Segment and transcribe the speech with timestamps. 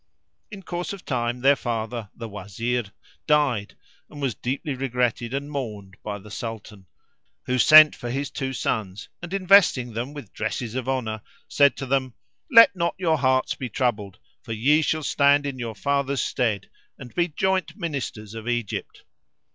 [0.49, 2.85] In course of time their father, the Wazir,
[3.27, 3.75] died
[4.09, 6.87] and was deeply regretted and mourned by the Sultan,
[7.45, 11.75] who sent for his two sons and, investing them with dresses of honour, [FN#363] said
[11.77, 12.15] to them,
[12.51, 17.13] "Let not your hearts be troubled, for ye shall stand in your father's stead and
[17.13, 19.03] be joint Ministers of Egypt."